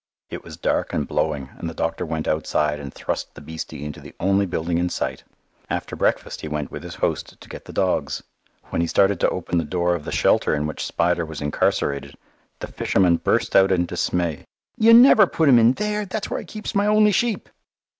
[0.31, 4.01] It was dark and blowing, and the doctor went outside and thrust the beastie into
[4.01, 5.23] the only building in sight.
[5.69, 8.23] After breakfast he went with his host to get the dogs.
[8.71, 12.15] When he started to open the door of the shelter in which Spider was incarcerated,
[12.61, 14.43] the fisherman burst out in dismay,
[14.75, 16.07] "You never put him in there?
[16.07, 17.47] That's where I keeps my only sheep."